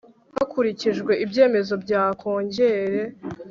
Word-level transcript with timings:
hakurikijwe 0.35 1.11
ibyemezo 1.23 1.73
bya 1.83 2.03
Kongere 2.19 2.99